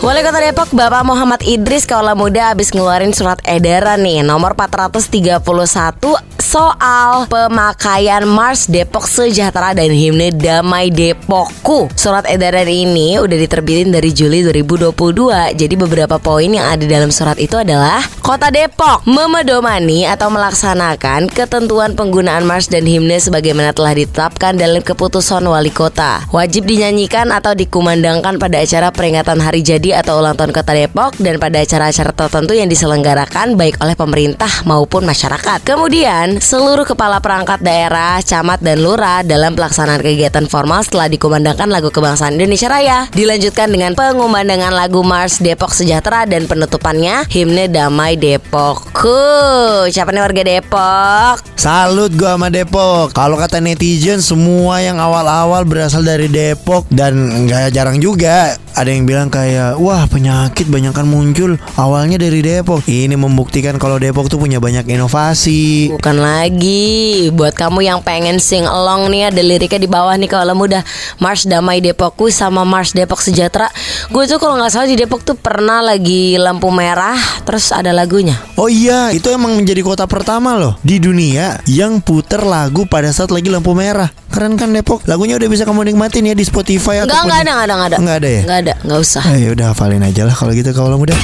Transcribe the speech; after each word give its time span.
Wali 0.00 0.24
Kota 0.24 0.40
Depok 0.40 0.72
Bapak 0.72 1.04
Muhammad 1.04 1.44
Idris 1.44 1.84
Kaula 1.84 2.16
Muda 2.16 2.56
habis 2.56 2.72
ngeluarin 2.72 3.12
surat 3.12 3.36
edaran 3.44 4.00
nih 4.00 4.24
nomor 4.24 4.56
431 4.56 5.44
soal 6.50 7.28
pemakaian 7.30 8.26
Mars 8.26 8.66
Depok 8.66 9.06
Sejahtera 9.06 9.70
dan 9.70 9.92
himne 9.92 10.34
Damai 10.34 10.90
Depokku. 10.90 11.92
Surat 11.94 12.26
edaran 12.26 12.66
ini 12.66 13.22
udah 13.22 13.38
diterbitin 13.38 13.94
dari 13.94 14.10
Juli 14.10 14.42
2022. 14.42 15.54
Jadi 15.54 15.74
beberapa 15.78 16.18
poin 16.18 16.50
yang 16.50 16.66
ada 16.66 16.82
dalam 16.88 17.14
surat 17.14 17.38
itu 17.38 17.54
adalah 17.54 18.02
Kota 18.24 18.50
Depok 18.50 19.06
memedomani 19.06 20.08
atau 20.10 20.26
melaksanakan 20.32 21.30
ketentuan 21.30 21.94
penggunaan 21.94 22.42
Mars 22.42 22.66
dan 22.66 22.82
himne 22.82 23.20
sebagaimana 23.22 23.70
telah 23.70 23.94
ditetapkan 23.94 24.58
dalam 24.58 24.82
keputusan 24.82 25.46
wali 25.46 25.70
kota. 25.70 26.24
Wajib 26.34 26.66
dinyanyikan 26.66 27.30
atau 27.30 27.54
dikumandangkan 27.54 28.42
pada 28.42 28.58
acara 28.58 28.90
peringatan 28.90 29.38
hari 29.38 29.62
jadi 29.62 29.89
atau 29.94 30.22
ulang 30.22 30.38
tahun 30.38 30.52
Kota 30.54 30.72
Depok 30.72 31.16
dan 31.18 31.36
pada 31.36 31.62
acara-acara 31.62 32.12
tertentu 32.14 32.52
yang 32.54 32.68
diselenggarakan 32.70 33.54
baik 33.54 33.80
oleh 33.82 33.96
pemerintah 33.98 34.50
maupun 34.66 35.04
masyarakat. 35.04 35.62
Kemudian, 35.66 36.38
seluruh 36.38 36.86
kepala 36.86 37.18
perangkat 37.18 37.60
daerah, 37.60 38.18
camat 38.24 38.62
dan 38.62 38.80
lurah 38.80 39.22
dalam 39.26 39.54
pelaksanaan 39.58 40.00
kegiatan 40.00 40.46
formal 40.46 40.82
setelah 40.82 41.10
dikumandangkan 41.10 41.68
lagu 41.70 41.88
kebangsaan 41.90 42.36
Indonesia 42.36 42.68
Raya. 42.70 42.98
Dilanjutkan 43.12 43.70
dengan 43.70 43.92
pengumandangkan 43.98 44.72
lagu 44.74 45.02
Mars 45.06 45.38
Depok 45.42 45.72
Sejahtera 45.74 46.24
dan 46.24 46.46
penutupannya 46.46 47.28
himne 47.30 47.66
Damai 47.70 48.16
Depok. 48.18 48.90
siapa 49.90 50.10
nih 50.14 50.22
warga 50.22 50.42
Depok? 50.44 51.36
Salut 51.56 52.12
gua 52.16 52.36
sama 52.36 52.48
Depok. 52.48 53.12
Kalau 53.12 53.36
kata 53.36 53.60
netizen 53.60 54.24
semua 54.24 54.80
yang 54.80 54.96
awal-awal 54.96 55.66
berasal 55.68 56.00
dari 56.04 56.30
Depok 56.30 56.88
dan 56.88 57.46
nggak 57.46 57.72
jarang 57.74 57.98
juga 58.00 58.56
ada 58.80 58.96
yang 58.96 59.04
bilang 59.04 59.28
kayak 59.28 59.76
wah 59.76 60.08
penyakit 60.08 60.64
banyak 60.64 60.96
kan 60.96 61.04
muncul 61.04 61.60
awalnya 61.76 62.16
dari 62.16 62.40
Depok. 62.40 62.80
Ini 62.88 63.12
membuktikan 63.12 63.76
kalau 63.76 64.00
Depok 64.00 64.32
tuh 64.32 64.40
punya 64.40 64.56
banyak 64.56 64.88
inovasi. 64.88 65.92
Bukan 65.92 66.16
lagi 66.16 67.28
buat 67.28 67.52
kamu 67.52 67.84
yang 67.84 68.00
pengen 68.00 68.40
sing 68.40 68.64
along 68.64 69.12
nih 69.12 69.28
ada 69.28 69.42
liriknya 69.44 69.84
di 69.84 69.90
bawah 69.90 70.16
nih 70.16 70.32
kalau 70.32 70.56
mudah 70.56 70.80
Mars 71.20 71.44
Damai 71.44 71.84
Depokku 71.84 72.32
sama 72.32 72.64
Mars 72.64 72.96
Depok 72.96 73.20
Sejahtera. 73.20 73.68
Gue 74.08 74.24
tuh 74.24 74.40
kalau 74.40 74.56
nggak 74.56 74.72
salah 74.72 74.88
di 74.88 74.96
Depok 74.96 75.28
tuh 75.28 75.36
pernah 75.36 75.84
lagi 75.84 76.40
lampu 76.40 76.72
merah 76.72 77.20
terus 77.44 77.76
ada 77.76 77.92
lagunya. 77.92 78.40
Oh 78.56 78.72
iya, 78.72 79.12
itu 79.12 79.28
emang 79.28 79.60
menjadi 79.60 79.84
kota 79.84 80.08
pertama 80.08 80.56
loh 80.56 80.80
di 80.80 80.96
dunia 80.96 81.60
yang 81.68 82.00
puter 82.00 82.40
lagu 82.40 82.88
pada 82.88 83.12
saat 83.12 83.28
lagi 83.28 83.52
lampu 83.52 83.76
merah. 83.76 84.08
Keren 84.30 84.54
kan 84.54 84.70
Depok? 84.70 85.02
Lagunya 85.10 85.34
udah 85.36 85.48
bisa 85.50 85.66
kamu 85.66 85.90
nikmatin 85.90 86.30
ya 86.30 86.38
di 86.38 86.46
Spotify 86.46 87.02
atau 87.02 87.10
Enggak, 87.10 87.22
enggak 87.26 87.40
ada, 87.42 87.50
enggak 87.50 87.66
ada, 87.66 87.74
enggak 87.74 87.90
ada. 87.90 87.98
Enggak 87.98 88.16
ada 88.16 88.28
ya? 88.30 88.40
Enggak 88.40 88.60
ada, 88.62 88.69
enggak 88.84 89.00
usah. 89.02 89.24
Eh, 89.34 89.50
udah 89.50 89.72
hafalin 89.74 90.04
aja 90.04 90.22
lah 90.26 90.34
kalau 90.34 90.52
gitu 90.54 90.70
kalau 90.70 90.96
muda. 90.98 91.16